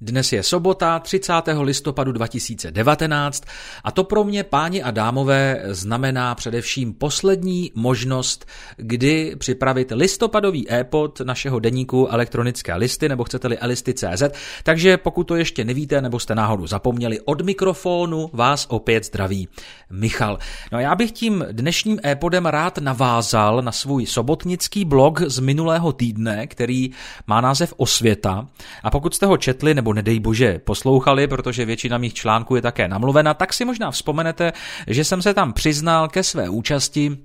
Dnes 0.00 0.32
je 0.32 0.42
sobota 0.42 0.98
30. 0.98 1.32
listopadu 1.60 2.12
2019 2.12 3.44
a 3.84 3.90
to 3.90 4.04
pro 4.04 4.24
mě, 4.24 4.44
páni 4.44 4.82
a 4.82 4.90
dámové, 4.90 5.62
znamená 5.64 6.34
především 6.34 6.94
poslední 6.94 7.72
možnost, 7.74 8.46
kdy 8.76 9.36
připravit 9.38 9.92
listopadový 9.94 10.72
e-pod 10.72 11.20
našeho 11.20 11.58
deníku 11.58 12.08
elektronické 12.08 12.74
listy, 12.74 13.08
nebo 13.08 13.24
chcete-li 13.24 13.58
elisty.cz, 13.58 14.22
takže 14.62 14.96
pokud 14.96 15.24
to 15.24 15.36
ještě 15.36 15.64
nevíte, 15.64 16.02
nebo 16.02 16.18
jste 16.18 16.34
náhodou 16.34 16.66
zapomněli, 16.66 17.20
od 17.20 17.40
mikrofonu 17.40 18.30
vás 18.32 18.66
opět 18.68 19.04
zdraví 19.04 19.48
Michal. 19.90 20.38
No 20.72 20.78
a 20.78 20.80
já 20.80 20.94
bych 20.94 21.12
tím 21.12 21.44
dnešním 21.52 22.00
e-podem 22.04 22.46
rád 22.46 22.78
navázal 22.78 23.62
na 23.62 23.72
svůj 23.72 24.06
sobotnický 24.06 24.84
blog 24.84 25.20
z 25.20 25.38
minulého 25.38 25.92
týdne, 25.92 26.46
který 26.46 26.90
má 27.26 27.40
název 27.40 27.74
Osvěta 27.76 28.46
a 28.82 28.90
pokud 28.90 29.14
jste 29.14 29.26
ho 29.26 29.36
četli 29.36 29.74
nebo 29.74 29.87
nedej 29.92 30.20
bože 30.20 30.58
poslouchali, 30.58 31.26
protože 31.26 31.64
většina 31.64 31.98
mých 31.98 32.14
článků 32.14 32.56
je 32.56 32.62
také 32.62 32.88
namluvena, 32.88 33.34
tak 33.34 33.52
si 33.52 33.64
možná 33.64 33.90
vzpomenete, 33.90 34.52
že 34.86 35.04
jsem 35.04 35.22
se 35.22 35.34
tam 35.34 35.52
přiznal 35.52 36.08
ke 36.08 36.22
své 36.22 36.48
účasti 36.48 37.18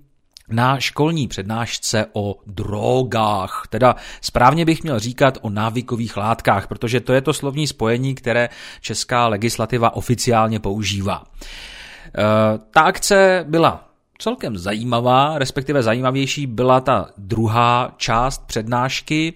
na 0.49 0.79
školní 0.79 1.27
přednášce 1.27 2.05
o 2.13 2.35
drogách. 2.47 3.63
Teda 3.69 3.95
správně 4.21 4.65
bych 4.65 4.83
měl 4.83 4.99
říkat 4.99 5.37
o 5.41 5.49
návykových 5.49 6.17
látkách, 6.17 6.67
protože 6.67 6.99
to 6.99 7.13
je 7.13 7.21
to 7.21 7.33
slovní 7.33 7.67
spojení, 7.67 8.15
které 8.15 8.49
česká 8.81 9.27
legislativa 9.27 9.95
oficiálně 9.95 10.59
používá. 10.59 11.23
E, 11.23 12.57
ta 12.71 12.81
akce 12.81 13.45
byla 13.47 13.92
celkem 14.19 14.57
zajímavá, 14.57 15.37
respektive 15.37 15.83
zajímavější 15.83 16.47
byla 16.47 16.81
ta 16.81 17.09
druhá 17.17 17.93
část 17.97 18.47
přednášky. 18.47 19.33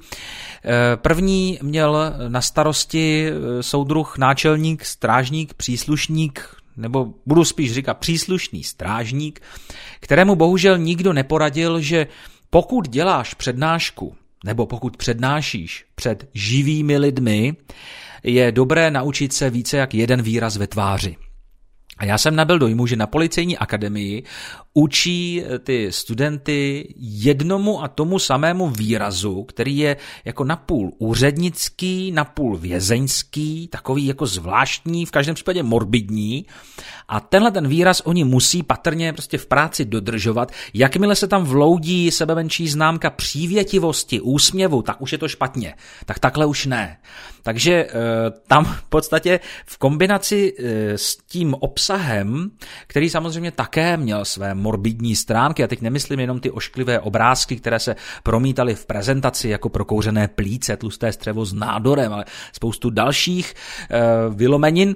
Eh, 0.66 0.98
první 0.98 1.59
měl 1.62 2.13
na 2.27 2.41
starosti 2.41 3.30
eh, 3.30 3.63
soudruh, 3.63 4.18
náčelník, 4.18 4.85
strážník, 4.85 5.54
příslušník, 5.54 6.55
nebo 6.77 7.13
budu 7.26 7.46
spíš 7.46 7.74
říkat 7.74 7.98
příslušný 7.98 8.63
strážník, 8.63 9.41
kterému 9.99 10.35
bohužel 10.35 10.77
nikdo 10.77 11.13
neporadil, 11.13 11.82
že 11.82 12.07
pokud 12.49 12.90
děláš 12.90 13.34
přednášku, 13.34 14.16
nebo 14.46 14.66
pokud 14.66 14.98
přednášíš 14.98 15.85
před 15.96 16.29
živými 16.34 16.98
lidmi, 16.98 17.55
je 18.23 18.51
dobré 18.51 18.91
naučit 18.91 19.34
se 19.34 19.49
více 19.49 19.77
jak 19.77 19.94
jeden 19.94 20.21
výraz 20.21 20.57
ve 20.57 20.68
tváři. 20.68 21.16
A 21.98 22.05
já 22.05 22.18
jsem 22.18 22.35
nabil 22.35 22.60
dojmu, 22.60 22.88
že 22.88 22.96
na 22.96 23.07
policejní 23.07 23.57
akademii 23.57 24.23
učí 24.77 25.43
eh, 25.43 25.59
ty 25.59 25.91
studenty 25.91 26.87
jednomu 26.97 27.83
a 27.83 27.87
tomu 27.87 28.20
samému 28.20 28.70
výrazu, 28.70 29.43
který 29.43 29.77
je 29.77 29.97
jako 30.25 30.43
napůl 30.43 30.91
úřednický, 30.97 32.11
napůl 32.11 32.57
vězeňský, 32.57 33.67
takový 33.67 34.05
jako 34.05 34.25
zvláštní, 34.25 35.05
v 35.05 35.11
každém 35.11 35.35
případě 35.35 35.63
morbidní. 35.63 36.45
A 37.07 37.20
tenhle 37.20 37.51
ten 37.51 37.67
výraz 37.67 38.01
oni 38.05 38.23
musí 38.23 38.63
patrně 38.63 39.13
prostě 39.13 39.37
v 39.37 39.45
práci 39.45 39.85
dodržovat. 39.85 40.51
Jakmile 40.73 41.15
se 41.15 41.27
tam 41.27 41.43
vloudí 41.43 42.11
sebemenší 42.11 42.67
známka 42.67 43.09
přívětivosti, 43.09 44.21
úsměvu, 44.21 44.81
tak 44.81 45.01
už 45.01 45.11
je 45.11 45.17
to 45.17 45.27
špatně. 45.27 45.75
Tak 46.05 46.20
takhle 46.20 46.45
už 46.45 46.65
ne. 46.65 46.98
Takže 47.43 47.73
e, 47.73 47.89
tam 48.48 48.65
v 48.65 48.83
podstatě 48.83 49.39
v 49.65 49.77
kombinaci 49.77 50.53
e, 50.59 50.98
s 50.98 51.17
tím 51.17 51.53
obsahem, 51.53 52.51
který 52.87 53.09
samozřejmě 53.09 53.51
také 53.51 53.98
měl 53.98 54.25
své 54.25 54.55
morbidní 54.68 55.15
stránky, 55.15 55.63
a 55.63 55.68
teď 55.68 55.82
nemyslím 55.82 56.20
jenom 56.20 56.40
ty 56.40 56.51
ošklivé 56.51 56.99
obrázky, 56.99 57.55
které 57.55 57.79
se 57.79 57.96
promítaly 58.23 58.76
v 58.76 58.85
prezentaci 58.85 59.49
jako 59.49 59.70
prokouřené 59.70 60.27
plíce, 60.27 60.77
tlusté 60.77 61.12
střevo 61.12 61.46
s 61.46 61.54
nádorem, 61.54 62.13
ale 62.13 62.26
spoustu 62.54 62.90
dalších 62.90 63.54
e, 63.54 63.55
vylomenin, 64.29 64.95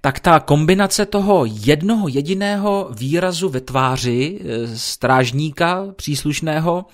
tak 0.00 0.20
ta 0.20 0.40
kombinace 0.40 1.06
toho 1.06 1.44
jednoho 1.44 2.08
jediného 2.08 2.88
výrazu 2.96 3.48
ve 3.48 3.60
tváři 3.60 4.40
e, 4.40 4.76
strážníka 4.76 5.86
příslušného 5.96 6.84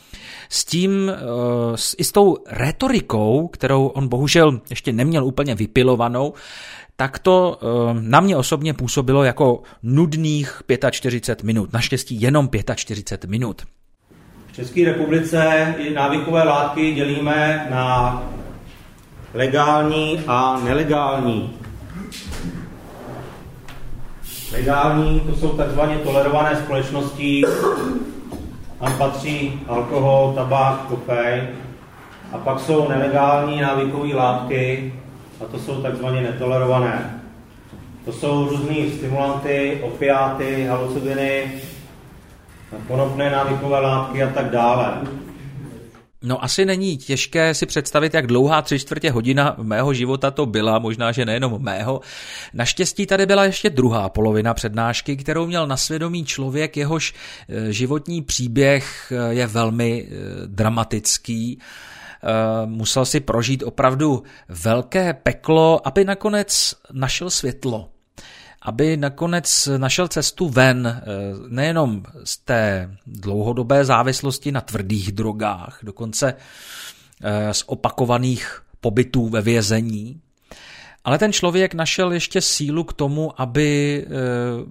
s 0.48 0.64
tím, 0.64 1.10
e, 1.10 1.14
s, 1.74 1.94
i 1.98 2.04
s 2.04 2.12
tou 2.12 2.36
retorikou, 2.46 3.48
kterou 3.48 3.86
on 3.86 4.08
bohužel 4.08 4.60
ještě 4.70 4.92
neměl 4.92 5.24
úplně 5.24 5.54
vypilovanou, 5.54 6.34
tak 6.96 7.18
to 7.18 7.58
eh, 7.62 7.66
na 8.00 8.20
mě 8.20 8.36
osobně 8.36 8.74
působilo 8.74 9.24
jako 9.24 9.62
nudných 9.82 10.62
45 10.90 11.46
minut. 11.46 11.72
Naštěstí 11.72 12.20
jenom 12.20 12.48
45 12.74 13.30
minut. 13.30 13.62
V 14.46 14.52
České 14.52 14.84
republice 14.84 15.74
návykové 15.94 16.42
látky 16.44 16.94
dělíme 16.94 17.66
na 17.70 18.22
legální 19.34 20.20
a 20.26 20.60
nelegální. 20.64 21.58
Legální 24.52 25.20
to 25.20 25.36
jsou 25.36 25.48
takzvaně 25.48 25.98
tolerované 25.98 26.56
společnosti, 26.56 27.42
tam 28.80 28.98
patří 28.98 29.60
alkohol, 29.68 30.32
tabák, 30.36 30.80
kofein. 30.80 31.48
A 32.32 32.38
pak 32.38 32.60
jsou 32.60 32.88
nelegální 32.88 33.60
návykové 33.60 34.14
látky, 34.14 34.92
a 35.40 35.44
to 35.44 35.58
jsou 35.58 35.82
takzvaně 35.82 36.20
netolerované. 36.20 37.22
To 38.04 38.12
jsou 38.12 38.48
různé 38.48 38.74
stimulanty, 38.96 39.80
opiáty, 39.82 40.64
halucinogeny, 40.66 41.52
konopné 42.88 43.30
návykové 43.30 43.80
látky 43.80 44.22
a 44.22 44.30
tak 44.30 44.50
dále. 44.50 44.98
No 46.22 46.44
asi 46.44 46.64
není 46.64 46.96
těžké 46.96 47.54
si 47.54 47.66
představit, 47.66 48.14
jak 48.14 48.26
dlouhá 48.26 48.62
tři 48.62 48.78
čtvrtě 48.78 49.10
hodina 49.10 49.56
mého 49.62 49.94
života 49.94 50.30
to 50.30 50.46
byla, 50.46 50.78
možná, 50.78 51.12
že 51.12 51.24
nejenom 51.24 51.62
mého. 51.62 52.00
Naštěstí 52.54 53.06
tady 53.06 53.26
byla 53.26 53.44
ještě 53.44 53.70
druhá 53.70 54.08
polovina 54.08 54.54
přednášky, 54.54 55.16
kterou 55.16 55.46
měl 55.46 55.66
na 55.66 55.76
svědomí 55.76 56.24
člověk, 56.24 56.76
jehož 56.76 57.14
eh, 57.48 57.72
životní 57.72 58.22
příběh 58.22 59.12
eh, 59.12 59.34
je 59.34 59.46
velmi 59.46 60.08
eh, 60.08 60.12
dramatický 60.46 61.58
musel 62.66 63.04
si 63.04 63.20
prožít 63.20 63.62
opravdu 63.62 64.22
velké 64.48 65.14
peklo, 65.14 65.86
aby 65.88 66.04
nakonec 66.04 66.74
našel 66.92 67.30
světlo. 67.30 67.88
Aby 68.62 68.96
nakonec 68.96 69.68
našel 69.76 70.08
cestu 70.08 70.48
ven 70.48 70.86
eh, 70.86 71.02
nejenom 71.48 72.02
z 72.24 72.36
té 72.38 72.90
dlouhodobé 73.06 73.84
závislosti 73.84 74.52
na 74.52 74.60
tvrdých 74.60 75.12
drogách, 75.12 75.78
dokonce 75.82 76.34
eh, 76.34 77.54
z 77.54 77.64
opakovaných 77.66 78.62
pobytů 78.80 79.28
ve 79.28 79.42
vězení, 79.42 80.20
ale 81.06 81.18
ten 81.18 81.32
člověk 81.32 81.74
našel 81.74 82.12
ještě 82.12 82.40
sílu 82.40 82.84
k 82.84 82.92
tomu, 82.92 83.40
aby 83.40 84.02
eh, 84.06 84.10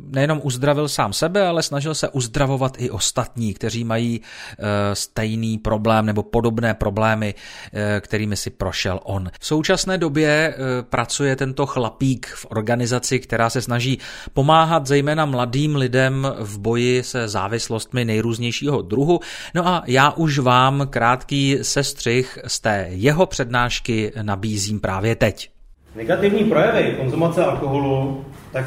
nejenom 0.08 0.42
uzdravil 0.44 0.88
sám 0.88 1.14
sebe, 1.14 1.48
ale 1.48 1.64
snažil 1.64 1.96
se 1.96 2.10
uzdravovat 2.10 2.76
i 2.78 2.90
ostatní, 2.90 3.54
kteří 3.54 3.84
mají 3.84 4.22
eh, 4.22 4.96
stejný 4.96 5.58
problém 5.58 6.06
nebo 6.06 6.24
podobné 6.24 6.74
problémy, 6.74 7.36
eh, 7.74 8.02
kterými 8.02 8.38
si 8.38 8.50
prošel 8.50 9.00
on. 9.04 9.32
V 9.40 9.46
současné 9.46 9.98
době 9.98 10.56
pracuje 10.90 11.36
tento 11.36 11.66
chlapík 11.66 12.28
v 12.28 12.46
organizaci, 12.50 13.20
která 13.20 13.50
se 13.50 13.62
snaží 13.62 14.00
pomáhat 14.34 14.88
zejména 14.88 15.26
mladým 15.26 15.76
lidem 15.76 16.28
v 16.40 16.60
boji 16.60 17.04
se 17.04 17.28
závislostmi 17.28 18.06
nejrůznějšího 18.06 18.82
druhu. 18.82 19.20
No 19.54 19.68
a 19.68 19.84
já 19.88 20.12
už 20.12 20.40
vám 20.40 20.88
krátký 20.90 21.58
sestřih 21.62 22.40
z 22.48 22.60
té 22.60 22.88
jeho 22.90 23.26
přednášky 23.26 24.12
nabízím 24.22 24.80
právě 24.80 25.16
teď. 25.16 25.55
Negativní 25.96 26.44
projevy 26.44 26.96
konzumace 27.00 27.46
alkoholu 27.46 28.26
tak 28.52 28.66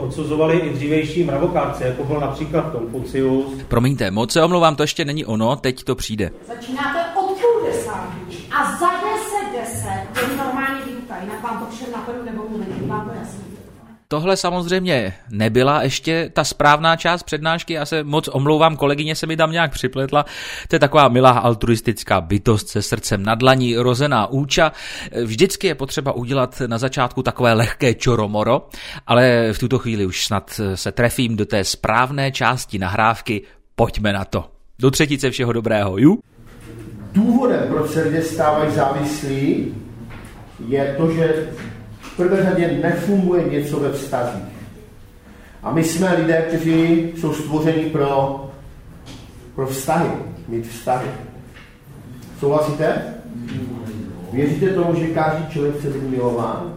odsuzovali 0.00 0.58
i 0.58 0.70
dřívější 0.70 1.24
mravokárci, 1.24 1.84
jako 1.84 2.04
byl 2.04 2.20
například 2.20 2.72
Konfucius. 2.72 3.62
Promiňte, 3.68 4.10
moc 4.10 4.32
se 4.32 4.42
omlouvám, 4.42 4.76
to 4.76 4.82
ještě 4.82 5.04
není 5.04 5.24
ono, 5.24 5.56
teď 5.56 5.84
to 5.84 5.94
přijde. 5.94 6.30
Začínáte 6.46 6.98
od 7.20 7.26
půl 7.26 7.66
desátky 7.66 8.36
a 8.50 8.78
za 8.78 8.86
deset 8.86 9.60
deset 9.60 10.30
je 10.30 10.36
normální 10.36 10.78
výuka, 10.86 11.14
jinak 11.22 11.42
vám 11.42 11.66
to 11.66 11.76
všem 11.76 11.92
napadnu 11.92 12.24
nebo 12.24 12.42
mluvit, 12.48 12.86
vám. 12.86 13.07
Tohle 14.10 14.36
samozřejmě 14.36 15.14
nebyla 15.30 15.82
ještě 15.82 16.30
ta 16.32 16.44
správná 16.44 16.96
část 16.96 17.22
přednášky, 17.22 17.72
já 17.72 17.86
se 17.86 18.04
moc 18.04 18.28
omlouvám, 18.28 18.76
kolegyně 18.76 19.14
se 19.14 19.26
mi 19.26 19.36
tam 19.36 19.52
nějak 19.52 19.72
připletla, 19.72 20.24
to 20.68 20.76
je 20.76 20.80
taková 20.80 21.08
milá 21.08 21.30
altruistická 21.30 22.20
bytost 22.20 22.68
se 22.68 22.82
srdcem 22.82 23.22
na 23.22 23.34
dlaní, 23.34 23.76
rozená 23.76 24.26
úča. 24.26 24.72
Vždycky 25.24 25.66
je 25.66 25.74
potřeba 25.74 26.12
udělat 26.12 26.62
na 26.66 26.78
začátku 26.78 27.22
takové 27.22 27.52
lehké 27.52 27.94
čoromoro, 27.94 28.68
ale 29.06 29.52
v 29.52 29.58
tuto 29.58 29.78
chvíli 29.78 30.06
už 30.06 30.26
snad 30.26 30.60
se 30.74 30.92
trefím 30.92 31.36
do 31.36 31.46
té 31.46 31.64
správné 31.64 32.32
části 32.32 32.78
nahrávky, 32.78 33.42
pojďme 33.74 34.12
na 34.12 34.24
to. 34.24 34.44
Do 34.78 34.90
třetice 34.90 35.30
všeho 35.30 35.52
dobrého, 35.52 35.98
ju? 35.98 36.18
Důvodem, 37.12 37.64
proč 37.68 37.90
se 37.90 38.02
lidé 38.02 38.22
stávají 38.22 38.70
závislí, 38.70 39.74
je 40.68 40.94
to, 40.98 41.12
že 41.12 41.48
prvé 42.18 42.42
řadě 42.42 42.78
nefunguje 42.82 43.44
něco 43.44 43.80
ve 43.80 43.92
vztazích. 43.92 44.42
A 45.62 45.72
my 45.72 45.84
jsme 45.84 46.14
lidé, 46.14 46.44
kteří 46.48 47.06
jsou 47.16 47.32
stvořeni 47.32 47.82
pro, 47.82 48.44
pro 49.54 49.66
vztahy, 49.66 50.10
mít 50.48 50.66
vztahy. 50.66 51.08
Souhlasíte? 52.40 53.02
Věříte 54.32 54.66
tomu, 54.66 54.94
že 54.94 55.06
každý 55.06 55.46
člověk 55.52 55.78
chce 55.78 55.88
být 55.88 56.10
milován? 56.10 56.74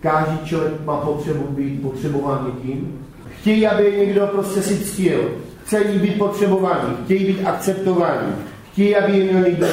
Každý 0.00 0.38
člověk 0.44 0.72
má 0.84 0.96
potřebu 0.96 1.44
být 1.48 1.82
potřebován 1.82 2.52
někým. 2.54 3.06
Chtějí, 3.40 3.66
aby 3.66 3.94
někdo 3.98 4.26
prostě 4.26 4.62
si 4.62 4.78
ctil. 4.78 5.30
Chtějí 5.64 5.98
být 5.98 6.18
potřebovaní, 6.18 6.96
chtějí 7.04 7.24
být 7.24 7.46
akceptovaní, 7.46 8.32
chtějí, 8.72 8.96
aby 8.96 9.18
je 9.18 9.32
někdo 9.32 9.66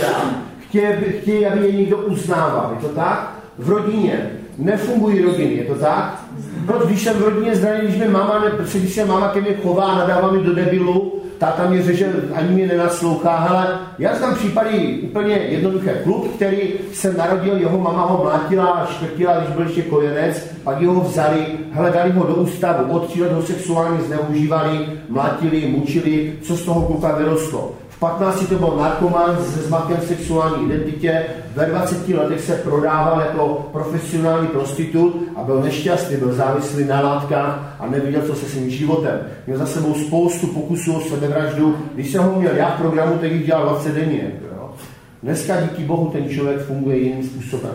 chtějí, 0.67 0.93
chtějí, 1.21 1.45
aby 1.45 1.65
je 1.65 1.71
někdo 1.71 1.97
uznával. 1.97 2.71
Je 2.75 2.87
to 2.87 2.95
tak? 2.95 3.44
V 3.57 3.69
rodině 3.69 4.29
nefungují 4.57 5.21
rodiny, 5.21 5.53
je 5.53 5.63
to 5.63 5.75
tak? 5.75 6.25
Proč, 6.65 6.85
když 6.85 7.03
jsem 7.03 7.17
v 7.17 7.21
rodině 7.21 7.55
zraněný, 7.55 7.87
když 7.87 7.99
mi 7.99 8.07
máma, 8.07 8.39
ne, 8.39 8.51
když 8.73 8.93
se 8.93 9.05
máma 9.05 9.27
ke 9.27 9.41
mně 9.41 9.53
chová, 9.63 9.95
nadává 9.95 10.31
mi 10.31 10.43
do 10.43 10.55
debilu, 10.55 11.21
táta 11.37 11.69
mě 11.69 11.83
řeže, 11.83 12.13
ani 12.33 12.49
mě 12.49 12.67
nenaslouchá. 12.67 13.37
Hele, 13.37 13.79
já 13.99 14.15
znám 14.15 14.35
případy 14.35 14.99
úplně 15.03 15.35
jednoduché. 15.35 16.01
Kluk, 16.03 16.27
který 16.35 16.73
se 16.93 17.13
narodil, 17.13 17.57
jeho 17.57 17.79
mama 17.79 18.05
ho 18.05 18.23
mlátila 18.23 18.65
a 18.65 18.85
škrtila, 18.85 19.37
když 19.37 19.55
byl 19.55 19.65
ještě 19.65 19.81
kojenec, 19.81 20.47
pak 20.63 20.81
ho 20.81 21.01
vzali, 21.01 21.45
hele, 21.71 21.91
dali 21.91 22.11
ho 22.11 22.27
do 22.27 22.35
ústavu, 22.35 22.93
od 22.93 23.07
tří 23.07 23.21
let 23.21 23.31
ho 23.31 23.41
sexuálně 23.41 24.01
zneužívali, 24.01 24.87
mlátili, 25.09 25.67
mučili, 25.67 26.33
co 26.41 26.55
z 26.55 26.65
toho 26.65 26.81
kluka 26.81 27.15
vyrostlo. 27.15 27.71
V 27.95 27.99
15 27.99 28.45
to 28.49 28.55
byl 28.55 28.77
narkoman 28.77 29.37
se 29.43 29.61
zmatkem 29.61 29.97
sexuální 30.07 30.65
identitě, 30.65 31.25
ve 31.55 31.65
20 31.65 32.09
letech 32.09 32.41
se 32.41 32.55
prodával 32.55 33.19
jako 33.19 33.69
profesionální 33.71 34.47
prostitut 34.47 35.27
a 35.35 35.43
byl 35.43 35.61
nešťastný, 35.61 36.17
byl 36.17 36.33
závislý 36.33 36.85
na 36.85 37.01
látkách 37.01 37.75
a 37.79 37.87
neviděl, 37.87 38.21
co 38.21 38.35
se 38.35 38.45
svým 38.45 38.69
životem. 38.69 39.19
Měl 39.47 39.59
za 39.59 39.65
sebou 39.65 39.93
spoustu 39.93 40.47
pokusů 40.47 40.93
o 40.93 41.01
sebevraždu. 41.01 41.77
Když 41.93 42.11
jsem 42.11 42.23
ho 42.23 42.39
měl 42.39 42.55
já 42.55 42.69
v 42.69 42.81
programu, 42.81 43.17
tak 43.17 43.31
jich 43.31 43.45
dělal 43.45 43.69
20 43.69 43.95
denně. 43.95 44.31
Dneska 45.23 45.61
díky 45.61 45.83
Bohu 45.83 46.09
ten 46.09 46.29
člověk 46.29 46.59
funguje 46.59 46.97
jiným 46.97 47.23
způsobem. 47.23 47.71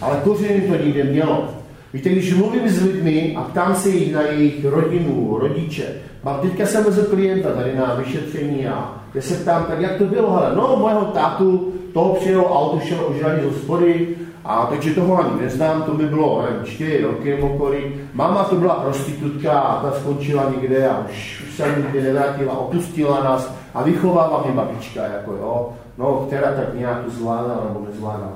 Ale 0.00 0.16
kořeny 0.24 0.60
to 0.60 0.84
nikde 0.84 1.04
mělo. 1.04 1.48
Víte, 1.94 2.08
když 2.08 2.34
mluvím 2.34 2.68
s 2.68 2.82
lidmi 2.82 3.34
a 3.36 3.40
ptám 3.42 3.74
se 3.74 3.88
jich 3.88 4.14
na 4.14 4.22
jejich 4.22 4.64
rodinu, 4.64 5.38
rodiče, 5.40 5.84
mám 6.24 6.40
teďka 6.40 6.66
jsem 6.66 6.84
mezi 6.84 7.00
klienta 7.10 7.50
tady 7.50 7.76
na 7.76 7.94
vyšetření 7.94 8.68
a 8.68 9.01
já 9.14 9.22
se 9.22 9.34
ptám, 9.34 9.64
tak 9.64 9.80
jak 9.80 9.96
to 9.96 10.04
bylo, 10.04 10.32
hele, 10.32 10.52
no 10.56 10.76
mojeho 10.76 11.04
tátu, 11.04 11.72
toho 11.94 12.14
přijelo 12.14 12.60
auto, 12.60 12.80
šel 12.80 12.98
ožraný 13.08 13.42
z 13.42 13.44
hospody, 13.44 14.16
a 14.44 14.66
takže 14.66 14.94
toho 14.94 15.18
ani 15.18 15.42
neznám, 15.42 15.82
to 15.82 15.94
by 15.94 16.06
bylo 16.06 16.42
nevím, 16.42 16.64
čtyři 16.64 17.02
roky 17.02 17.30
nebo 17.30 17.48
kolik. 17.48 17.96
Máma 18.14 18.44
to 18.44 18.56
byla 18.56 18.74
prostitutka 18.74 19.60
a 19.60 19.82
ta 19.82 19.92
skončila 19.92 20.52
někde 20.56 20.88
a 20.88 21.04
už, 21.10 21.42
už 21.48 21.56
se 21.56 21.74
nikdy 21.76 22.02
nevrátila, 22.02 22.58
opustila 22.58 23.24
nás 23.24 23.54
a 23.74 23.82
vychovává 23.82 24.42
mě 24.44 24.54
babička, 24.54 25.02
jako 25.04 25.32
jo, 25.32 25.72
no, 25.98 26.24
která 26.26 26.52
tak 26.52 26.74
nějak 26.74 26.98
zvládala 27.08 27.64
nebo 27.68 27.86
nezvládala. 27.86 28.32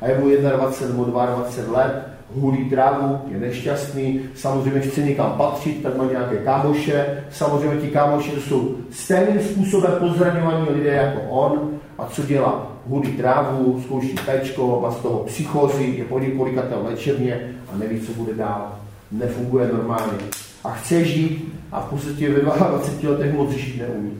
A 0.00 0.06
je 0.06 0.18
mu 0.18 0.28
21 0.28 0.88
nebo 0.88 1.04
22 1.04 1.78
let, 1.78 2.08
hulí 2.34 2.70
trávu, 2.70 3.18
je 3.30 3.38
nešťastný, 3.38 4.20
samozřejmě 4.34 4.80
chce 4.80 5.00
někam 5.00 5.32
patřit, 5.36 5.82
tak 5.82 5.96
má 5.96 6.04
nějaké 6.04 6.36
kámoše, 6.36 7.24
samozřejmě 7.30 7.80
ti 7.80 7.88
kámoši 7.88 8.30
jsou 8.30 8.74
stejným 8.90 9.40
způsobem 9.40 9.92
pozraňovaní 9.98 10.66
lidé 10.70 10.90
jako 10.90 11.20
on, 11.30 11.70
a 11.98 12.06
co 12.06 12.22
dělá? 12.22 12.72
Hulí 12.86 13.12
trávu, 13.12 13.80
zkouší 13.84 14.14
péčko, 14.26 14.80
má 14.82 14.90
z 14.90 14.96
toho 14.96 15.18
psychozy, 15.18 15.84
je 15.84 16.04
po 16.04 16.18
několikatel 16.18 16.78
léčebně 16.84 17.40
a 17.72 17.76
neví, 17.76 18.00
co 18.00 18.12
bude 18.12 18.34
dál. 18.34 18.72
Nefunguje 19.12 19.68
normálně. 19.72 20.18
A 20.64 20.70
chce 20.70 21.04
žít 21.04 21.54
a 21.72 21.80
v 21.80 21.90
podstatě 21.90 22.30
ve 22.30 22.40
22 22.40 23.10
letech 23.10 23.34
moc 23.34 23.50
žít 23.50 23.80
neumí. 23.80 24.12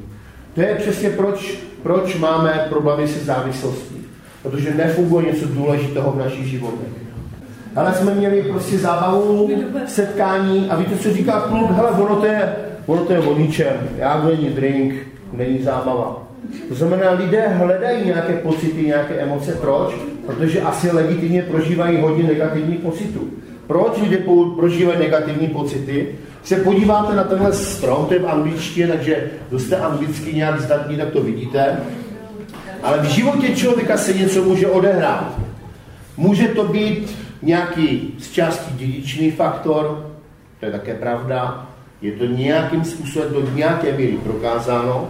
To 0.55 0.61
je 0.61 0.75
přesně 0.75 1.11
proč, 1.11 1.59
proč 1.83 2.17
máme 2.17 2.67
problémy 2.69 3.09
se 3.09 3.25
závislostí. 3.25 3.97
Protože 4.43 4.75
nefunguje 4.75 5.27
něco 5.27 5.47
důležitého 5.47 6.13
v 6.13 6.19
našich 6.19 6.47
životech. 6.47 7.08
Ale 7.79 7.95
jsme 7.95 8.15
měli 8.15 8.43
prostě 8.43 8.79
zábavu, 8.79 9.51
setkání 9.87 10.71
a 10.71 10.77
víte, 10.77 10.97
co 10.97 11.13
říká 11.13 11.41
klub? 11.41 11.71
Hele, 11.71 11.91
ono 11.91 12.17
to 12.17 12.27
je, 12.27 12.53
ono 12.87 13.05
to 13.05 13.13
je 13.13 13.19
o 13.19 13.39
ničem. 13.39 13.73
Já 13.97 14.25
není 14.25 14.49
drink, 14.49 14.95
není 15.33 15.63
zábava. 15.63 16.23
To 16.69 16.75
znamená, 16.75 17.11
lidé 17.11 17.49
hledají 17.49 18.05
nějaké 18.05 18.33
pocity, 18.33 18.83
nějaké 18.83 19.15
emoce. 19.15 19.53
Proč? 19.53 19.95
Protože 20.27 20.61
asi 20.61 20.91
legitimně 20.91 21.43
prožívají 21.43 22.01
hodně 22.01 22.25
negativních 22.25 22.81
pocitů. 22.81 23.29
Proč 23.67 24.01
lidé 24.03 24.19
prožívají 24.57 24.99
negativní 24.99 25.49
pocity? 25.49 26.09
Se 26.43 26.57
podíváte 26.57 27.17
na 27.17 27.25
tenhle 27.25 27.53
strom, 27.53 28.07
to 28.07 28.15
je 28.15 28.21
v 28.21 28.29
angličtině, 28.29 28.89
takže 28.89 29.31
kdo 29.49 29.59
jste 29.59 29.77
anglicky 29.77 30.33
nějak 30.33 30.61
zdatní, 30.61 30.97
tak 30.97 31.11
to 31.11 31.23
vidíte. 31.23 31.77
Ale 32.83 32.99
v 32.99 33.05
životě 33.05 33.57
člověka 33.57 33.97
se 33.97 34.13
něco 34.13 34.45
může 34.45 34.67
odehrát. 34.67 35.39
Může 36.17 36.49
to 36.49 36.65
být 36.65 37.28
nějaký 37.43 38.14
z 38.19 38.31
části 38.31 38.75
dědičný 38.75 39.31
faktor, 39.31 40.06
to 40.61 40.67
je 40.67 40.73
také 40.73 40.94
pravda, 40.94 41.67
je 42.02 42.12
to 42.12 42.26
nějakým 42.26 42.85
způsobem 42.85 43.32
do 43.32 43.50
nějaké 43.55 43.96
míry 43.96 44.19
prokázáno, 44.25 45.08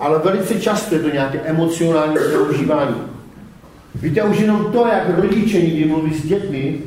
ale 0.00 0.18
velice 0.18 0.60
často 0.60 0.94
je 0.94 1.00
to 1.00 1.10
nějaké 1.10 1.38
emocionální 1.38 2.16
zneužívání. 2.30 2.96
Víte, 3.94 4.22
už 4.22 4.38
jenom 4.38 4.72
to, 4.72 4.86
jak 4.86 5.18
rodiče 5.18 5.60
někdy 5.60 5.84
mluví 5.84 6.14
s 6.14 6.26
dětmi, 6.26 6.78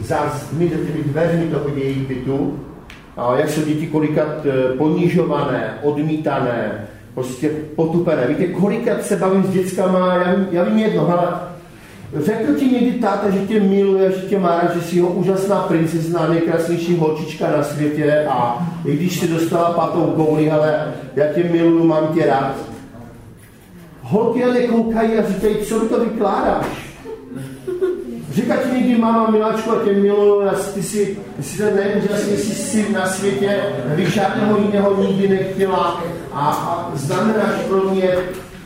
za 0.00 0.40
těmi 0.50 1.02
dveřmi 1.04 1.46
toho 1.46 1.68
jejich 1.76 2.08
bytu, 2.08 2.60
a 3.16 3.36
jak 3.36 3.50
jsou 3.50 3.62
děti 3.62 3.86
kolikat 3.86 4.46
eh, 4.46 4.76
ponížované, 4.76 5.78
odmítané, 5.82 6.88
prostě 7.14 7.50
potupené. 7.76 8.26
Víte, 8.26 8.46
kolikat 8.46 9.04
se 9.04 9.16
bavím 9.16 9.44
s 9.44 9.50
dětskama, 9.50 10.14
já 10.14 10.34
vím, 10.34 10.48
já 10.50 10.64
vím 10.64 10.78
jedno, 10.78 11.18
ale 11.18 11.28
Řekl 12.16 12.54
ti 12.54 12.66
někdy 12.66 12.92
táta, 12.92 13.30
že 13.30 13.38
tě 13.38 13.60
miluje, 13.60 14.12
že 14.12 14.26
tě 14.26 14.38
má 14.38 14.48
rád, 14.48 14.74
že 14.74 14.82
jsi 14.82 15.00
ho 15.00 15.08
úžasná 15.08 15.60
princezna, 15.60 16.28
nejkrásnější 16.28 16.96
holčička 16.96 17.50
na 17.56 17.62
světě 17.62 18.26
a 18.28 18.68
i 18.84 18.96
když 18.96 19.20
si 19.20 19.28
dostala 19.28 19.72
pátou 19.72 20.02
kouli, 20.02 20.50
ale 20.50 20.94
já 21.16 21.26
tě 21.26 21.44
miluju, 21.44 21.84
mám 21.84 22.14
tě 22.14 22.26
rád. 22.26 22.54
Holky 24.02 24.44
ale 24.44 24.60
koukají 24.60 25.18
a 25.18 25.28
říkají, 25.28 25.56
co 25.56 25.80
to 25.80 26.00
vykládáš? 26.00 26.66
Říká 28.32 28.56
ti 28.56 28.68
někdy 28.76 28.98
máma 28.98 29.30
miláčku 29.30 29.70
a 29.70 29.84
tě 29.84 29.92
miluju, 29.92 30.48
a 30.48 30.52
ty 30.74 30.82
si, 30.82 31.18
ty 31.36 31.42
si 31.42 31.58
ten 31.58 31.76
nejúžasnější 31.76 32.54
syn 32.54 32.92
na 32.92 33.06
světě, 33.06 33.60
když 33.94 34.14
žádného 34.14 34.58
jiného 34.58 35.02
nikdy 35.02 35.28
nechtěla 35.28 36.02
a, 36.32 36.50
a 36.50 36.90
znamenáš 36.94 37.54
pro 37.68 37.90
mě 37.90 38.08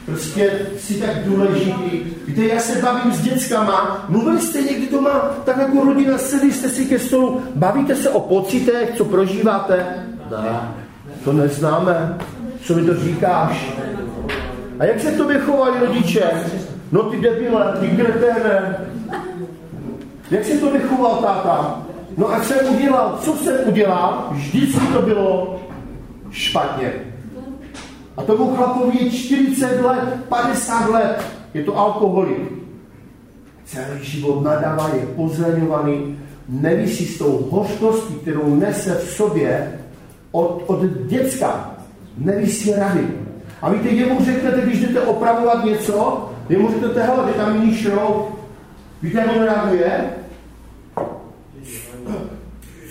Prostě 0.07 0.51
si 0.79 0.95
tak 0.95 1.25
důležitý. 1.25 2.01
Víte, 2.27 2.45
já 2.45 2.61
se 2.61 2.83
bavím 2.83 3.13
s 3.13 3.21
dětskama, 3.21 4.05
mluvili 4.09 4.41
jste 4.41 4.63
někdy 4.63 4.89
doma, 4.91 5.11
tak 5.45 5.57
jako 5.57 5.85
rodina, 5.85 6.19
sedí 6.19 6.53
jste 6.53 6.69
si 6.69 6.87
ke 6.87 6.99
stolu, 6.99 7.43
bavíte 7.55 7.97
se 7.97 8.11
o 8.11 8.21
pocitech, 8.21 8.93
co 8.97 9.05
prožíváte? 9.05 9.87
Ne, 10.31 10.61
to 11.25 11.33
neznáme. 11.33 12.19
Co 12.63 12.75
mi 12.75 12.83
to 12.83 12.95
říkáš? 13.01 13.73
A 14.79 14.85
jak 14.85 15.01
se 15.01 15.13
to 15.13 15.29
vychovali 15.29 15.87
rodiče? 15.87 16.31
No 16.93 17.03
ty 17.03 17.21
debile, 17.21 17.77
ty 17.81 17.89
kreténe. 17.89 18.77
Jak 20.31 20.45
se 20.45 20.59
to 20.59 20.71
vychoval 20.71 21.17
táta? 21.17 21.83
No 22.17 22.33
a 22.33 22.43
jsem 22.43 22.75
udělal, 22.75 23.19
co 23.23 23.33
jsem 23.33 23.57
udělal, 23.67 24.29
vždycky 24.31 24.87
to 24.87 25.03
bylo 25.03 25.61
špatně. 26.31 26.93
A 28.17 28.23
tomu 28.23 28.57
chlapovi 28.57 29.05
je 29.05 29.11
40 29.11 29.81
let, 29.81 30.09
50 30.29 30.91
let. 30.91 31.25
Je 31.55 31.65
to 31.65 31.79
alkoholik. 31.79 32.53
Celý 33.65 34.05
život 34.05 34.45
nadává, 34.45 34.91
je 34.95 35.07
pozraňovaný, 35.07 36.19
neví 36.49 36.89
si 36.89 37.05
s 37.05 37.19
tou 37.19 37.49
hořkostí, 37.51 38.15
kterou 38.15 38.55
nese 38.55 38.95
v 38.95 39.11
sobě 39.11 39.81
od, 40.33 40.63
od 40.67 40.81
děcka. 41.07 41.75
Neví 42.19 42.51
si 42.51 42.75
rady. 42.75 43.09
A 43.63 43.71
víte, 43.71 43.89
jemu 43.89 44.25
řeknete, 44.25 44.61
když 44.61 44.81
jdete 44.81 45.01
opravovat 45.01 45.65
něco, 45.65 46.29
jemu 46.49 46.71
řeknete, 46.71 47.03
hele, 47.03 47.31
je 47.31 47.35
tam 47.35 47.55
jiný 47.55 47.77
šroub. 47.77 48.39
Víte, 49.03 49.19
jak 49.19 49.37
on 49.37 49.43
reaguje? 49.43 50.11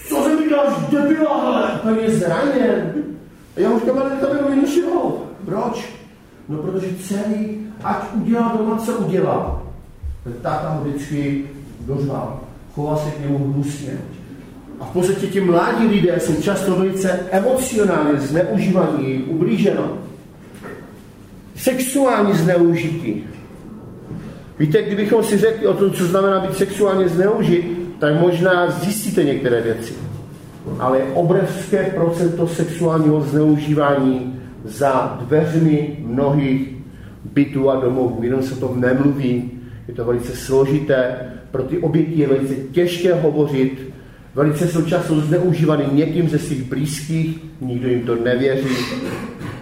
Co 0.07 0.23
se 0.23 0.35
mi 0.35 0.49
děláš, 0.49 0.73
debila, 0.91 1.41
hele, 1.41 1.79
úplně 1.83 2.09
zraněn. 2.09 3.12
A 3.55 3.59
já 3.59 3.71
už 3.71 3.83
kamarád 3.83 4.19
tam 4.19 4.37
jenom 4.37 4.51
vynušil. 4.51 5.13
Proč? 5.45 5.89
No 6.49 6.57
protože 6.57 6.87
celý, 7.01 7.57
ať 7.83 8.13
udělá 8.13 8.55
doma, 8.57 8.77
co 8.77 8.97
udělá, 8.97 9.63
ten 10.23 10.33
táta 10.33 10.69
ho 10.69 10.83
vždycky 10.83 11.45
dořval. 11.79 12.39
Chová 12.75 12.97
se 12.97 13.11
k 13.11 13.19
němu 13.19 13.53
hnusně. 13.53 13.97
A 14.79 14.85
v 14.85 14.89
podstatě 14.89 15.27
ti 15.27 15.41
mladí 15.41 15.87
lidé 15.87 16.19
jsou 16.19 16.41
často 16.41 16.75
velice 16.75 17.19
emocionálně 17.31 18.19
zneužívaní, 18.19 19.23
ublíženo. 19.23 19.97
Sexuální 21.55 22.33
zneužití. 22.33 23.23
Víte, 24.59 24.83
kdybychom 24.83 25.23
si 25.23 25.37
řekli 25.37 25.67
o 25.67 25.73
tom, 25.73 25.91
co 25.91 26.05
znamená 26.05 26.39
být 26.39 26.57
sexuálně 26.57 27.09
zneužit, 27.09 27.65
tak 27.99 28.19
možná 28.19 28.71
zjistíte 28.71 29.23
některé 29.23 29.61
věci 29.61 29.93
ale 30.79 30.99
je 30.99 31.05
obrovské 31.13 31.83
procento 31.83 32.47
sexuálního 32.47 33.21
zneužívání 33.21 34.39
za 34.65 35.17
dveřmi 35.21 35.97
mnohých 36.05 36.75
bytů 37.33 37.69
a 37.69 37.81
domovů. 37.81 38.23
Jenom 38.23 38.43
se 38.43 38.55
to 38.55 38.75
nemluví, 38.75 39.51
je 39.87 39.93
to 39.93 40.05
velice 40.05 40.35
složité, 40.35 41.15
pro 41.51 41.63
ty 41.63 41.77
oběti 41.77 42.19
je 42.19 42.27
velice 42.27 42.55
těžké 42.55 43.13
hovořit, 43.13 43.93
velice 44.35 44.67
jsou 44.67 44.85
často 44.85 45.21
zneužívaný 45.21 45.83
někým 45.91 46.29
ze 46.29 46.39
svých 46.39 46.63
blízkých, 46.63 47.39
nikdo 47.61 47.87
jim 47.87 48.01
to 48.01 48.15
nevěří. 48.15 48.75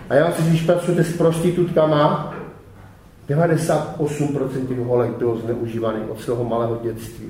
A 0.10 0.16
já 0.16 0.32
si, 0.32 0.44
když 0.50 0.62
pracujete 0.62 1.04
s 1.04 1.18
prostitutkama, 1.18 2.34
98% 3.30 4.68
těch 4.68 4.80
holek 4.80 5.12
bylo 5.12 5.38
zneužívaný 5.38 6.00
od 6.10 6.22
svého 6.22 6.44
malého 6.44 6.80
dětství. 6.84 7.26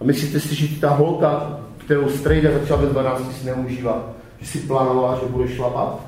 A 0.00 0.04
myslíte 0.04 0.40
si, 0.40 0.54
že 0.54 0.80
ta 0.80 0.90
holka, 0.90 1.60
kterou 1.84 2.08
strejda 2.08 2.58
začala 2.58 2.80
ve 2.80 2.88
12 2.88 3.20
zneužívat, 3.20 4.06
že 4.40 4.46
si 4.46 4.58
plánovala, 4.58 5.18
že 5.20 5.26
bude 5.26 5.48
šlapat? 5.48 6.00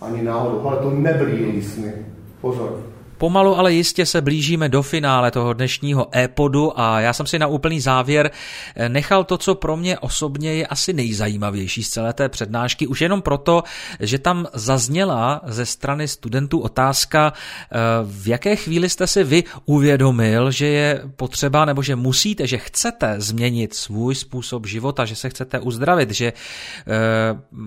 Ani 0.00 0.22
náhodou. 0.22 0.68
Ale 0.68 0.76
to 0.76 0.90
nebyly 0.90 1.42
její 1.42 1.62
sny. 1.62 1.92
Pozor. 2.40 2.89
Pomalu 3.20 3.58
ale 3.58 3.72
jistě 3.72 4.06
se 4.06 4.20
blížíme 4.20 4.68
do 4.68 4.82
finále 4.82 5.30
toho 5.30 5.52
dnešního 5.52 6.16
e-podu 6.16 6.80
a 6.80 7.00
já 7.00 7.12
jsem 7.12 7.26
si 7.26 7.38
na 7.38 7.46
úplný 7.46 7.80
závěr 7.80 8.30
eh, 8.76 8.88
nechal 8.88 9.24
to, 9.24 9.38
co 9.38 9.54
pro 9.54 9.76
mě 9.76 9.98
osobně 9.98 10.54
je 10.54 10.66
asi 10.66 10.92
nejzajímavější 10.92 11.82
z 11.82 11.88
celé 11.88 12.12
té 12.12 12.28
přednášky, 12.28 12.86
už 12.86 13.00
jenom 13.00 13.22
proto, 13.22 13.62
že 14.00 14.18
tam 14.18 14.46
zazněla 14.54 15.40
ze 15.46 15.66
strany 15.66 16.08
studentů 16.08 16.58
otázka, 16.58 17.32
eh, 17.32 17.76
v 18.04 18.28
jaké 18.28 18.56
chvíli 18.56 18.88
jste 18.88 19.06
si 19.06 19.24
vy 19.24 19.44
uvědomil, 19.64 20.50
že 20.50 20.66
je 20.66 21.02
potřeba 21.16 21.64
nebo 21.64 21.82
že 21.82 21.96
musíte, 21.96 22.46
že 22.46 22.58
chcete 22.58 23.14
změnit 23.18 23.74
svůj 23.74 24.14
způsob 24.14 24.66
života, 24.66 25.04
že 25.04 25.16
se 25.16 25.28
chcete 25.30 25.60
uzdravit, 25.60 26.10
že 26.10 26.32
eh, 26.32 26.32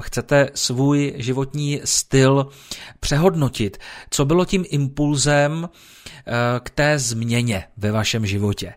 chcete 0.02 0.50
svůj 0.54 1.14
životní 1.16 1.82
styl 1.84 2.48
přehodnotit. 3.00 3.78
Co 4.10 4.26
bylo 4.26 4.46
tím 4.46 4.66
impulzem, 4.70 5.43
směrem 5.44 5.70
eh, 5.70 6.60
k 6.64 6.70
té 6.70 7.00
změně 7.00 7.64
ve 7.78 7.92
vašem 7.92 8.26
životě. 8.26 8.74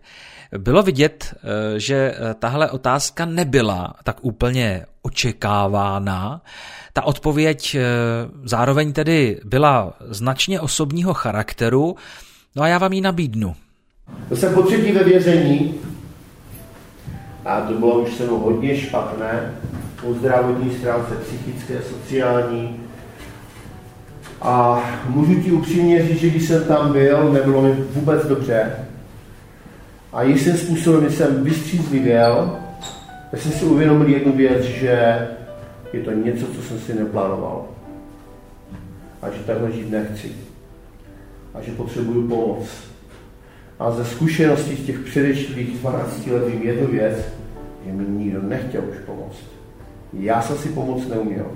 Bylo 0.59 0.83
vidět, 0.83 1.35
eh, 1.35 1.81
že 1.81 2.15
eh, 2.17 2.35
tahle 2.35 2.71
otázka 2.71 3.25
nebyla 3.25 3.95
tak 4.05 4.17
úplně 4.23 4.87
očekávána. 5.03 6.41
Ta 6.93 7.03
odpověď 7.03 7.77
zároveň 8.45 8.93
tedy 8.93 9.41
byla 9.45 9.95
značně 10.01 10.61
osobního 10.61 11.15
charakteru, 11.15 11.97
no 12.57 12.63
a 12.63 12.69
já 12.69 12.79
vám 12.79 12.93
ji 12.93 13.01
nabídnu. 13.01 13.55
To 14.29 14.37
jsem 14.37 14.55
po 14.55 14.63
třetí 14.63 14.93
ve 14.93 15.05
vězení 15.05 15.75
a 17.45 17.61
to 17.61 17.75
bylo 17.75 17.99
už 17.99 18.15
se 18.15 18.27
hodně 18.27 18.81
špatné 18.81 19.55
po 20.01 20.15
zdravotní 20.15 20.79
stránce 20.79 21.15
psychické, 21.15 21.83
sociální, 21.83 22.81
a 24.43 24.85
můžu 25.09 25.41
ti 25.41 25.53
upřímně 25.53 26.09
říct, 26.09 26.21
že 26.21 26.31
když 26.31 26.49
jsem 26.49 26.65
tam 26.65 26.93
byl, 26.93 27.33
nebylo 27.33 27.63
mi 27.63 27.73
vůbec 27.73 28.27
dobře. 28.27 28.73
A 30.13 30.23
jistým 30.23 30.57
způsobem, 30.57 31.01
když 31.01 31.15
jsem 31.15 31.45
vystřízlivěl, 31.45 32.59
tak 33.31 33.41
jsem 33.41 33.53
si 33.53 33.65
uvědomil 33.65 34.09
jednu 34.09 34.33
věc, 34.33 34.63
že 34.63 35.29
je 35.93 36.01
to 36.01 36.11
něco, 36.11 36.47
co 36.47 36.63
jsem 36.63 36.79
si 36.79 36.95
neplánoval. 36.95 37.65
A 39.23 39.31
že 39.31 39.39
takhle 39.47 39.73
žít 39.73 39.91
nechci. 39.91 40.33
A 41.55 41.63
že 41.63 41.73
potřebuju 41.73 42.29
pomoc. 42.29 42.69
A 43.79 43.91
ze 43.91 44.05
zkušeností 44.05 44.77
z 44.77 44.87
těch 44.87 44.99
předešlých 44.99 45.79
12 45.79 46.27
let 46.27 46.49
vím 46.49 46.63
jednu 46.63 46.87
věc, 46.87 47.19
že 47.87 47.93
mi 47.93 48.05
nikdo 48.09 48.43
nechtěl 48.43 48.83
už 48.91 48.97
pomoct. 49.07 49.43
Já 50.13 50.43
jsem 50.43 50.57
si 50.57 50.69
pomoct 50.69 51.09
neuměl. 51.09 51.47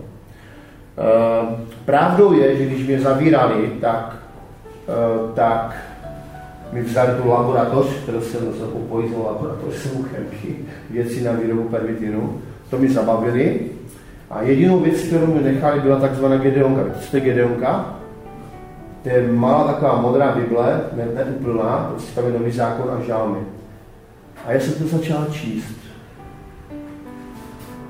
Ehm, 1.01 1.57
pravdou 1.85 2.33
je, 2.33 2.57
že 2.57 2.67
když 2.67 2.87
mě 2.87 3.01
zavírali, 3.01 3.73
tak, 3.81 4.17
ehm, 4.89 5.33
tak 5.35 5.77
mi 6.73 6.83
vzali 6.83 7.23
tu 7.23 7.29
laboratoř, 7.29 7.87
kterou 8.03 8.21
jsem 8.21 8.41
opojizoval 8.73 9.33
laboratoř 9.33 9.75
chemky, 10.03 10.57
věci 10.91 11.25
na 11.25 11.33
výrobu 11.33 11.63
pervitinu. 11.63 12.41
To 12.71 12.79
mi 12.79 12.89
zabavili. 12.89 13.61
A 14.31 14.43
jedinou 14.43 14.81
věc, 14.81 15.01
kterou 15.01 15.27
mi 15.27 15.41
nechali, 15.43 15.81
byla 15.81 16.01
takzvaná 16.01 16.37
Gedeonka. 16.37 16.83
Co 17.01 17.17
je 17.17 17.21
Gedeonka? 17.21 17.95
To 19.03 19.09
je 19.09 19.33
malá 19.33 19.73
taková 19.73 20.01
modrá 20.01 20.33
Bible, 20.33 20.81
ne, 20.97 21.25
neúplná, 21.25 21.89
prostě 21.91 22.21
tam 22.21 22.33
je 22.33 22.39
nový 22.39 22.53
zákon 22.53 22.91
a 22.91 23.05
žálmy. 23.07 23.39
A 24.47 24.53
já 24.53 24.61
jsem 24.61 24.75
to 24.75 24.97
začal 24.97 25.27
číst. 25.31 25.77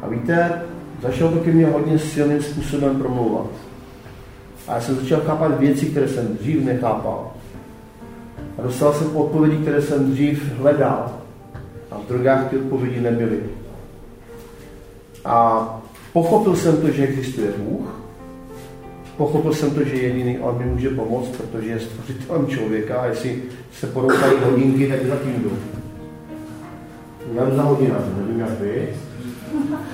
A 0.02 0.08
víte, 0.08 0.62
začal 1.02 1.28
to 1.28 1.38
ke 1.38 1.52
mně 1.52 1.66
hodně 1.66 1.98
silným 1.98 2.42
způsobem 2.42 2.96
promlouvat. 2.96 3.46
A 4.68 4.74
já 4.74 4.80
jsem 4.80 4.96
začal 4.96 5.20
chápat 5.20 5.60
věci, 5.60 5.86
které 5.86 6.08
jsem 6.08 6.36
dřív 6.36 6.64
nechápal. 6.64 7.32
A 8.58 8.62
dostal 8.62 8.92
jsem 8.92 9.16
odpovědi, 9.16 9.56
které 9.56 9.82
jsem 9.82 10.12
dřív 10.12 10.52
hledal. 10.58 11.12
A 11.90 11.98
v 11.98 12.08
drogách 12.08 12.50
ty 12.50 12.58
odpovědi 12.58 13.00
nebyly. 13.00 13.40
A 15.24 15.66
pochopil 16.12 16.56
jsem 16.56 16.76
to, 16.76 16.90
že 16.90 17.02
existuje 17.02 17.52
Bůh. 17.58 18.00
Pochopil 19.16 19.52
jsem 19.52 19.70
to, 19.70 19.84
že 19.84 19.96
jediný 19.96 20.38
On 20.38 20.58
mi 20.58 20.64
může 20.64 20.90
pomoct, 20.90 21.28
protože 21.28 21.68
je 21.68 21.80
stvořitelem 21.80 22.46
člověka 22.46 23.00
a 23.00 23.06
jestli 23.06 23.42
se 23.72 23.86
porouchají 23.86 24.38
hodinky, 24.44 24.88
tak 24.88 25.06
zatím 25.06 25.42
jdu. 25.42 25.52
Já 27.34 27.50
za 27.50 27.62
hodina, 27.62 27.94
nevím 28.18 28.40
jak 28.40 28.60
vy, 28.60 28.88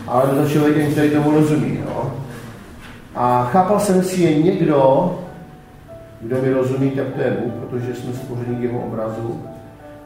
ale 0.07 0.27
to 0.27 0.49
člověk, 0.49 0.93
který 0.93 1.11
tomu 1.11 1.31
rozumí. 1.31 1.79
No. 1.87 2.13
A 3.15 3.45
chápal 3.45 3.81
jsem 3.81 4.03
si, 4.03 4.23
je 4.23 4.43
někdo, 4.43 5.19
kdo 6.21 6.43
mi 6.43 6.53
rozumí, 6.53 6.91
tak 6.91 7.07
to 7.15 7.21
je 7.21 7.39
Bůh, 7.43 7.53
protože 7.53 7.95
jsme 7.95 8.13
stvořeni 8.13 8.57
k 8.57 8.63
jeho 8.63 8.79
obrazu. 8.79 9.41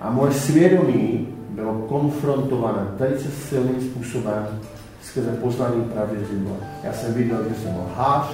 A 0.00 0.10
moje 0.10 0.32
svědomí 0.32 1.28
bylo 1.50 1.72
konfrontované 1.72 2.86
velice 2.98 3.30
silným 3.30 3.80
způsobem 3.80 4.46
skrze 5.02 5.30
poznání 5.30 5.84
pravdy 5.84 6.16
z. 6.24 6.84
Já 6.84 6.92
jsem 6.92 7.14
viděl, 7.14 7.38
že 7.48 7.54
jsem 7.54 7.74
lhář, 7.76 8.26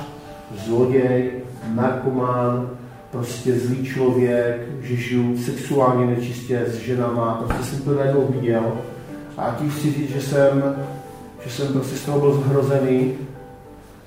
zloděj, 0.66 1.32
narkomán, 1.75 2.70
prostě 3.11 3.58
zlý 3.58 3.85
člověk, 3.85 4.56
že 4.82 4.96
žiju 4.96 5.38
sexuálně 5.38 6.06
nečistě 6.06 6.64
s 6.66 6.75
ženama, 6.75 7.35
prostě 7.35 7.64
jsem 7.64 7.85
to 7.85 7.94
najednou 7.94 8.26
viděl. 8.28 8.73
A 9.38 9.56
tím 9.58 9.70
chci 9.70 9.92
říct, 9.92 10.11
že 10.11 10.20
jsem 10.20 10.76
že 11.47 11.53
jsem 11.53 11.69
prostě 11.69 11.97
z 11.97 12.05
toho 12.05 12.21
byl 12.21 12.33
zhrozený 12.33 13.15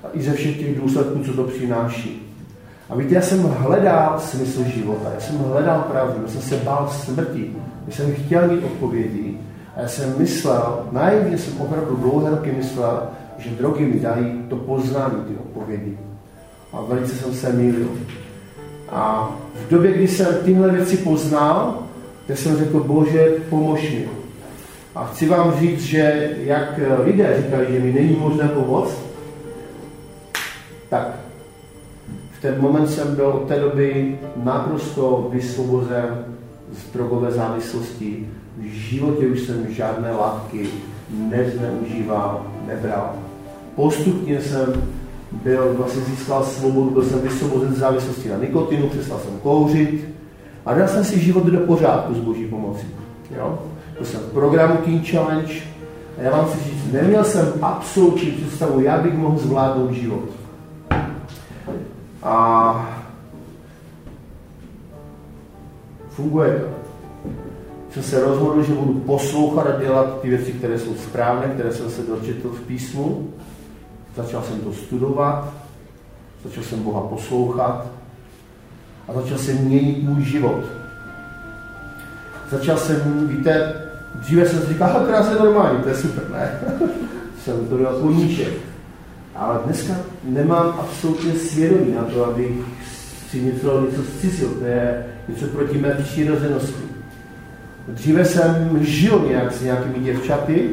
a 0.04 0.06
i 0.12 0.22
ze 0.22 0.32
všech 0.32 0.58
těch 0.58 0.80
důsledků, 0.80 1.24
co 1.24 1.32
to 1.32 1.44
přináší. 1.44 2.26
A 2.88 2.94
víte, 2.94 3.14
já 3.14 3.22
jsem 3.22 3.42
hledal 3.42 4.18
smysl 4.18 4.64
života, 4.64 5.10
já 5.14 5.20
jsem 5.20 5.38
hledal 5.38 5.82
pravdu, 5.90 6.22
já 6.22 6.28
jsem 6.28 6.40
se 6.40 6.56
bál 6.56 6.88
smrti, 6.92 7.52
já 7.86 7.92
jsem 7.92 8.14
chtěl 8.14 8.48
mít 8.48 8.64
odpovědi 8.64 9.38
a 9.76 9.80
já 9.80 9.88
jsem 9.88 10.14
myslel, 10.18 10.86
naivně 10.92 11.38
jsem 11.38 11.60
opravdu 11.60 11.96
dlouhé 11.96 12.30
roky 12.30 12.52
myslel, 12.52 13.02
že 13.38 13.50
drogy 13.50 13.84
mi 13.84 14.00
dají 14.00 14.44
to 14.48 14.56
poznání, 14.56 15.24
ty 15.28 15.34
odpovědi. 15.34 15.98
A 16.72 16.80
velice 16.80 17.14
jsem 17.14 17.34
se 17.34 17.52
mýlil. 17.52 17.88
A 18.88 19.30
v 19.54 19.70
době, 19.70 19.92
kdy 19.92 20.08
jsem 20.08 20.34
tyhle 20.44 20.70
věci 20.72 20.96
poznal, 20.96 21.78
tak 22.26 22.38
jsem 22.38 22.56
řekl, 22.56 22.80
Bože, 22.80 23.26
pomož 23.50 23.82
mi. 23.82 24.19
A 24.94 25.06
chci 25.06 25.28
vám 25.28 25.60
říct, 25.60 25.82
že 25.82 26.30
jak 26.36 26.80
lidé 27.04 27.42
říkali, 27.42 27.66
že 27.70 27.80
mi 27.80 27.92
není 27.92 28.16
možné 28.16 28.48
pomoct, 28.48 28.98
tak 30.88 31.16
v 32.30 32.42
ten 32.42 32.60
moment 32.60 32.88
jsem 32.88 33.16
byl 33.16 33.26
od 33.26 33.48
té 33.48 33.60
doby 33.60 34.18
naprosto 34.36 35.28
vysvobozen 35.32 36.24
z 36.72 36.92
drogové 36.92 37.30
závislosti. 37.30 38.28
V 38.58 38.64
životě 38.64 39.26
už 39.26 39.40
jsem 39.40 39.74
žádné 39.74 40.12
látky 40.12 40.68
nezneužíval, 41.10 42.46
nebral. 42.66 43.14
Postupně 43.74 44.40
jsem 44.40 44.82
byl, 45.32 45.74
vlastně 45.74 46.02
získal 46.02 46.44
svobodu, 46.44 46.90
byl 46.90 47.04
jsem 47.04 47.20
vysvobozen 47.20 47.74
z 47.74 47.78
závislosti 47.78 48.28
na 48.28 48.36
nikotinu, 48.36 48.88
přestal 48.88 49.18
jsem 49.18 49.38
kouřit 49.42 50.08
a 50.66 50.74
dal 50.74 50.88
jsem 50.88 51.04
si 51.04 51.20
život 51.20 51.44
do 51.44 51.60
pořádku 51.60 52.14
s 52.14 52.18
boží 52.18 52.44
pomocí. 52.44 52.86
Jo? 53.36 53.58
Jsem 54.04 54.20
v 54.20 54.32
programu 54.32 54.76
Teen 54.76 55.04
Challenge 55.04 55.54
a 56.18 56.22
já 56.22 56.30
vám 56.30 56.44
chci 56.44 56.64
říct, 56.64 56.92
neměl 56.92 57.24
jsem 57.24 57.52
absolutní 57.62 58.30
představu, 58.30 58.80
jak 58.80 59.00
bych 59.00 59.14
mohl 59.14 59.38
zvládnout 59.38 59.92
život. 59.92 60.24
A 62.22 63.00
funguje 66.10 66.58
to. 66.58 66.80
Jsem 67.92 68.02
se 68.02 68.20
rozhodl, 68.20 68.62
že 68.62 68.72
budu 68.72 69.00
poslouchat 69.00 69.66
a 69.66 69.80
dělat 69.80 70.20
ty 70.20 70.28
věci, 70.28 70.52
které 70.52 70.78
jsou 70.78 70.94
správné, 70.94 71.46
které 71.46 71.72
jsem 71.72 71.90
se 71.90 72.02
dočetl 72.02 72.48
v 72.48 72.60
písmu. 72.60 73.30
Začal 74.16 74.42
jsem 74.42 74.60
to 74.60 74.72
studovat, 74.72 75.52
začal 76.44 76.62
jsem 76.62 76.82
Boha 76.82 77.00
poslouchat 77.00 77.86
a 79.08 79.12
začal 79.12 79.38
jsem 79.38 79.64
měnit 79.64 80.02
můj 80.02 80.24
život. 80.24 80.64
Začal 82.50 82.76
jsem, 82.76 83.28
víte, 83.28 83.82
Dříve 84.14 84.48
jsem 84.48 84.60
si 84.60 84.66
říkal, 84.66 85.04
krásně 85.06 85.34
normální, 85.34 85.78
to 85.82 85.88
je 85.88 85.94
super, 85.94 86.24
ne? 86.32 86.50
jsem 87.44 87.66
to 87.68 87.78
dal 87.78 87.94
koníček. 87.94 88.52
Ale 89.36 89.58
dneska 89.64 89.94
nemám 90.24 90.74
absolutně 90.80 91.32
svědomí 91.32 91.94
na 91.94 92.04
to, 92.04 92.26
abych 92.26 92.50
si 93.30 93.42
něco, 93.42 93.86
něco 93.86 94.02
zcizil. 94.02 94.48
To 94.48 94.64
je 94.64 95.06
něco 95.28 95.46
proti 95.46 95.78
mé 95.78 95.90
přirozenosti. 95.90 96.82
Dříve 97.88 98.24
jsem 98.24 98.78
žil 98.80 99.24
nějak 99.28 99.52
s 99.52 99.62
nějakými 99.62 100.04
děvčaty, 100.04 100.70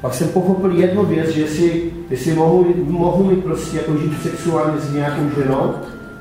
pak 0.00 0.14
jsem 0.14 0.28
pochopil 0.28 0.70
jednu 0.70 1.04
věc, 1.04 1.30
že 1.30 1.40
jestli, 1.40 1.92
jestli 2.10 2.34
mohu, 2.34 2.74
mohu 2.76 3.24
mi 3.24 3.36
prostě 3.36 3.76
jako 3.76 3.96
žít 3.96 4.22
sexuálně 4.22 4.80
s 4.80 4.92
nějakou 4.92 5.22
ženou, 5.40 5.74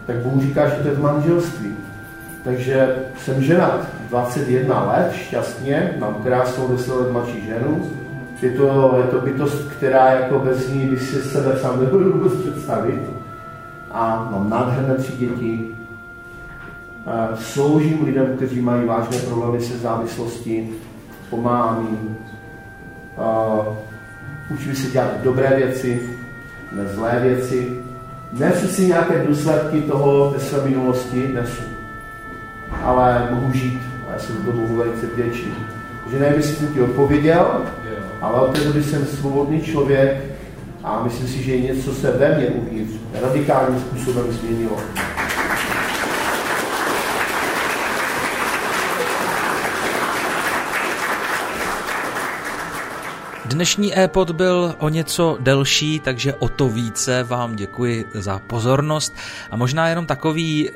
tak 0.08 0.16
Bůh 0.16 0.44
říká, 0.44 0.70
že 0.70 0.76
to 0.76 0.88
je 0.88 0.94
v 0.94 1.02
manželství. 1.02 1.70
Takže 2.44 2.96
jsem 3.24 3.44
ženat 3.44 3.88
21 4.12 4.84
let, 4.84 5.12
šťastně, 5.14 5.96
mám 6.00 6.14
krásnou 6.24 6.68
10 6.68 6.94
let 6.94 7.12
mladší 7.12 7.46
ženu. 7.46 7.92
Je 8.42 8.52
to, 8.52 8.96
je 8.98 9.04
to 9.04 9.22
bytost, 9.22 9.72
která 9.72 10.12
jako 10.12 10.40
bez 10.40 10.70
ní 10.70 10.86
by 10.86 11.00
si 11.00 11.22
sebe 11.22 11.60
sám 11.62 11.80
nebudu 11.80 12.14
vůbec 12.14 12.34
představit. 12.34 13.02
A 13.92 14.30
mám 14.32 14.50
nádherné 14.50 14.96
tři 14.96 15.12
děti. 15.12 15.68
Sloužím 17.36 18.06
lidem, 18.06 18.26
kteří 18.36 18.62
mají 18.62 18.86
vážné 18.86 19.18
problémy 19.18 19.62
se 19.62 19.78
závislostí, 19.78 20.70
pomáhám 21.30 21.88
jim. 21.90 22.18
Učím 24.54 24.76
se 24.76 24.92
dělat 24.92 25.22
dobré 25.24 25.56
věci, 25.56 26.10
ne 26.72 26.88
zlé 26.88 27.20
věci. 27.20 27.78
Nesu 28.34 28.68
si 28.68 28.86
nějaké 28.88 29.26
důsledky 29.28 29.82
toho, 29.82 30.32
té 30.32 30.40
své 30.40 30.70
minulosti, 30.70 31.32
nesu 31.34 31.64
ale 32.84 33.28
mohu 33.32 33.54
žít 33.54 33.82
já 34.14 34.20
jsem 34.20 34.36
to 34.36 34.52
Bohu 34.52 34.76
velice 34.76 35.06
vděčný. 35.06 35.54
Že 36.12 36.20
nevím, 36.20 36.38
jestli 36.38 36.56
jsem 36.56 36.74
ti 36.74 36.82
odpověděl, 36.82 37.62
ale 38.22 38.42
od 38.42 38.58
té 38.58 38.64
doby 38.64 38.84
jsem 38.84 39.06
svobodný 39.06 39.62
člověk 39.62 40.18
a 40.84 41.04
myslím 41.04 41.28
si, 41.28 41.44
že 41.44 41.60
něco 41.60 41.94
se 41.94 42.12
ve 42.12 42.38
mně 42.38 42.48
uvnitř 42.48 42.94
radikálním 43.22 43.80
způsobem 43.80 44.32
změnilo. 44.32 44.78
Dnešní 53.52 54.00
e-pod 54.00 54.32
byl 54.32 54.76
o 54.80 54.90
něco 54.90 55.38
delší, 55.40 56.00
takže 56.00 56.34
o 56.34 56.50
to 56.50 56.70
více 56.70 57.24
vám 57.24 57.56
děkuji 57.56 58.06
za 58.14 58.40
pozornost. 58.40 59.14
A 59.52 59.56
možná 59.56 59.88
jenom 59.88 60.06
takový 60.06 60.70
e, 60.70 60.74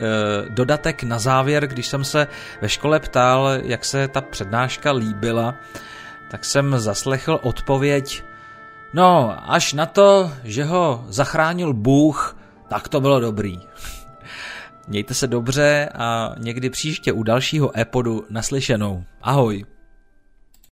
dodatek 0.49 1.03
na 1.03 1.19
závěr, 1.19 1.67
když 1.67 1.87
jsem 1.87 2.03
se 2.03 2.27
ve 2.61 2.69
škole 2.69 2.99
ptal, 2.99 3.49
jak 3.63 3.85
se 3.85 4.07
ta 4.07 4.21
přednáška 4.21 4.91
líbila, 4.91 5.55
tak 6.31 6.45
jsem 6.45 6.79
zaslechl 6.79 7.39
odpověď, 7.43 8.23
no 8.93 9.35
až 9.51 9.73
na 9.73 9.85
to, 9.85 10.31
že 10.43 10.63
ho 10.63 11.05
zachránil 11.07 11.73
Bůh, 11.73 12.37
tak 12.67 12.87
to 12.87 13.01
bylo 13.01 13.19
dobrý. 13.19 13.59
Mějte 14.87 15.13
se 15.13 15.27
dobře 15.27 15.89
a 15.95 16.35
někdy 16.37 16.69
příště 16.69 17.11
u 17.11 17.23
dalšího 17.23 17.79
e-podu 17.79 18.25
naslyšenou. 18.29 19.03
Ahoj. 19.21 19.74